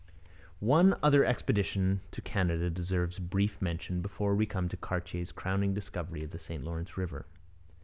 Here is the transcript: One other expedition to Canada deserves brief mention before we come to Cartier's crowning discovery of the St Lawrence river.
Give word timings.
One 0.59 0.95
other 1.03 1.23
expedition 1.23 2.01
to 2.09 2.23
Canada 2.23 2.71
deserves 2.71 3.19
brief 3.19 3.61
mention 3.61 4.01
before 4.01 4.33
we 4.33 4.47
come 4.47 4.67
to 4.69 4.75
Cartier's 4.77 5.31
crowning 5.31 5.75
discovery 5.75 6.23
of 6.23 6.31
the 6.31 6.39
St 6.39 6.63
Lawrence 6.63 6.97
river. 6.97 7.27